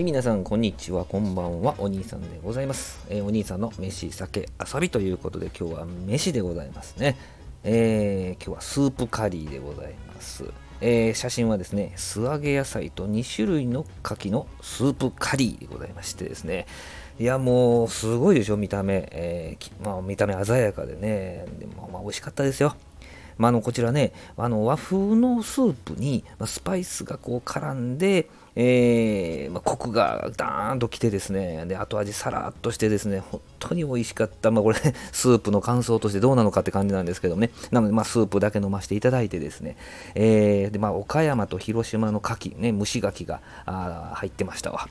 [0.00, 3.04] はい、皆さん、こんにちは、こんばんは、お兄さんでございます。
[3.10, 7.18] えーお兄さんの飯、酒、遊びということで、今日は飯でございますね。
[7.64, 10.46] えー今日はスープカリーでございます。
[10.80, 16.64] えー写真はですね、素揚げ野菜と2種類の牡蠣のスープカリーでございましてですね、
[17.18, 19.06] いや、もう、すごいでしょ、見た目。
[19.12, 22.74] えまあ、見た目鮮やかでね、でも、まあ、美味しかったですよ。
[23.40, 39.78] まあ、あのこちらねあの和風のスープにまスパイスがこう絡んで、えーまあ、コクがダーンときてですねで後味さらっとしてですね本当に美味しかった、まあ、これ、ね、 スープの感想としてどうなのかって感じなんですけどねなので、まあ、スープだけ飲ませていただいてですね、
[40.14, 44.86] えーでまあ、岡山と広島の牡蠣ね蒸し牡蠣があ入ってましたわ。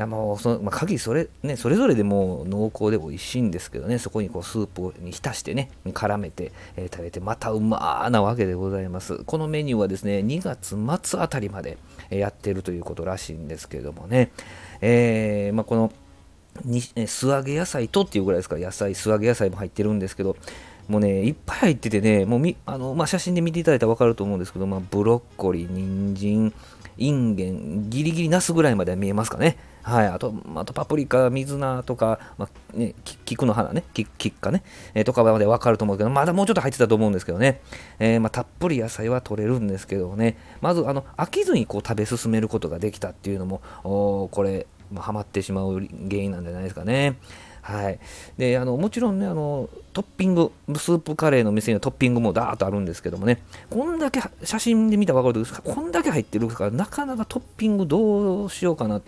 [0.00, 9.22] いやもうその、まあ、鍵それ、ね、それぞれでも濃厚で美味しいんですけどねそこにこうスープに浸してね絡めて、えー食べてまたうまーなわけでございます。
[9.24, 11.76] このメニューはですね2月末あたりまで
[12.08, 14.30] やってるということらしいんですけどもね、
[14.80, 15.92] えーまあ、この
[16.64, 20.36] に素揚げ野菜とっていうぐらいですから野菜素揚げ野菜も入ってるんですけど
[20.90, 26.52] もうねいっぱい入っててねもうみあの、まあ、写真で見ていただいたら分かると思うんですけど、まあ、ブロッコリー人参
[26.98, 29.56] インゲンギリギリナスぐらいまでは見えますかね。
[29.82, 37.62] はい、あと、あとパプリカ、水菜とか、まあね、菊の花ね、菊花ね、えーとかまで分かると思うけど、まだもうちょっと入ってたと思うんですけどね、
[37.98, 47.16] えーまあ、たっぷり野菜は取れるんですけどね、まずあの飽きずにこう食べ進めることができたっていうのも、これ、まあ、ハマってしまう原因なんじゃないですかね。
[47.62, 47.98] はい、
[48.38, 53.42] であのもちろんねあのトッピングスープカレーの店にはトッピングもダーッとあるんですけどもね。
[53.68, 59.02] こんだけ写真で見たら分かるとこんだけ入ってるからなかなかトッピングどうしようかなっ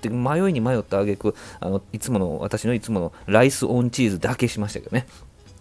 [0.00, 5.06] て迷いに迷ったあげくあのいつもの私のいつものライスオンチーズだけしましたけどね。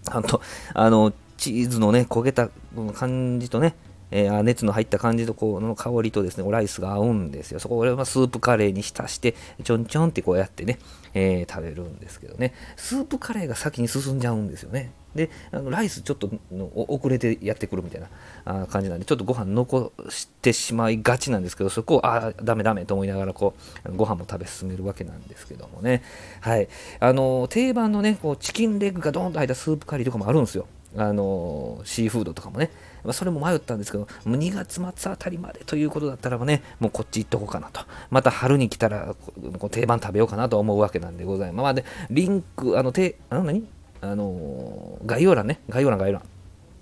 [0.09, 0.41] あと
[0.73, 2.49] あのチーズのね焦げた
[2.93, 3.75] 感じとね
[4.11, 7.59] えー熱の入った感じとこの香りとですね、ライスが合うんですよ。
[7.59, 10.79] そこを俺はスープカレーに浸して、ちょんちょんってこうやってね、
[11.13, 12.53] えー食べるんですけどね。
[12.75, 14.91] スープカレーが先に進んじゃうんですよね。
[15.15, 16.29] で、あのライスちょっと
[16.73, 18.01] 遅れてやってくるみたい
[18.45, 23.53] な感じなんで、ちょっとご飯残してしまいがちなんですけど、そこを、ああ、ダメダメと思いながら、こ
[23.85, 26.01] う、ご飯も食べ進めるわけなんですけどもね。
[26.39, 26.69] はい。
[27.01, 30.65] あの、定番のね、こうチキンレッグがドーンと入ったスープカリーとかもあるんですよ。
[30.97, 32.69] あのシーフードとかもね、
[33.03, 37.81] まあ、それも迷ったんですけど、2月末あたりまでということだったらばね、もうこっち行っとこうかなと。
[38.09, 39.15] また春に来たら、
[39.59, 41.63] こう定番食べようかなと思うわけなんでございます。
[41.63, 43.67] まあ、で、リンク、あの、てあの何？
[44.03, 46.23] あの概要欄ね、概要欄、概要欄。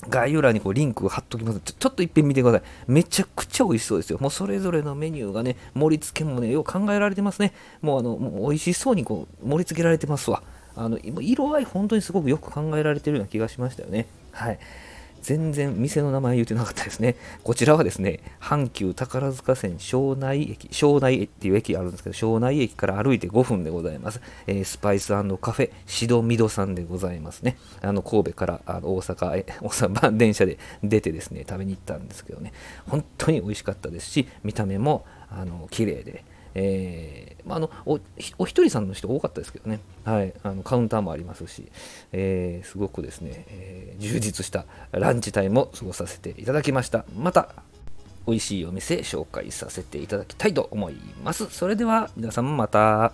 [0.08, 1.74] 概要欄にこうリンク貼っときますちょ。
[1.78, 2.69] ちょっといっぺん見てください。
[2.88, 4.18] めちゃくちゃ美味しそうですよ。
[4.22, 7.53] もうそれぞれのメニューがね、盛り付けもね、よう考えられてますね。
[7.81, 10.42] もうあの、もう美味しそうにこう盛り付けられてますわ。
[10.80, 14.08] あの、色合い本当にすごくよく考えられてるような気がしましたよね。
[14.32, 14.60] はい。
[15.22, 17.18] 全然店の名前言ってなかったですね。
[17.44, 24.22] こちらはですね、阪急宝塚線庄内駅、庄内っていう駅あるんですけど、庄内駅から歩いて5分でございます。
[24.48, 27.58] えースパイスカフェ、シドミドさんでございますね。
[27.82, 32.54] あの、神戸からあの大阪へ、 大阪電車で出てですね、食べに行ったんですけどね、
[32.88, 36.24] 本当に美味しかったですし、見た目も、あの、綺麗で、
[36.56, 38.00] えーまあ、あのお
[38.38, 41.72] お一人さんの人多かったですけどね、はい、あのカウンターもありますし、
[42.12, 47.06] えーすごくですね、えー充実したランチタイムを過ごさせていただきました。
[47.18, 47.54] また
[48.28, 51.50] 美味しいお店紹介させていただきたいと思います。
[51.50, 53.14] それでは皆さんまた。